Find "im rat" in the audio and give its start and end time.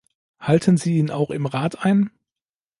1.29-1.85